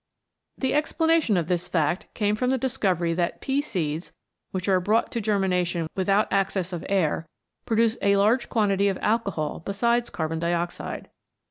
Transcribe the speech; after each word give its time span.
The 0.57 0.73
explanation 0.73 1.37
of 1.37 1.47
this 1.47 1.67
fact 1.67 2.11
came 2.15 2.35
from 2.35 2.49
the 2.49 2.57
discovery 2.57 3.13
that 3.13 3.39
pea 3.39 3.61
seeds, 3.61 4.13
which 4.49 4.67
are 4.67 4.79
brought 4.79 5.11
to 5.11 5.21
germination 5.21 5.85
without 5.95 6.33
access 6.33 6.73
of 6.73 6.83
air, 6.89 7.27
produce 7.67 7.97
a 8.01 8.17
large 8.17 8.49
quantity 8.49 8.87
of 8.87 8.97
alcohol 9.03 9.61
besides 9.63 10.09
carbon 10.09 10.39
dioxide. 10.39 11.11